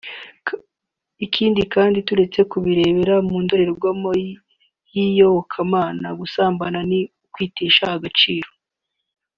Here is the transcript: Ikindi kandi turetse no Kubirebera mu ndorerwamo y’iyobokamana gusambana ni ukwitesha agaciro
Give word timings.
Ikindi 1.25 1.61
kandi 1.73 1.97
turetse 2.07 2.39
no 2.41 2.47
Kubirebera 2.51 3.15
mu 3.27 3.37
ndorerwamo 3.43 4.09
y’iyobokamana 4.93 6.07
gusambana 6.19 6.79
ni 6.89 6.99
ukwitesha 7.25 7.85
agaciro 7.97 8.49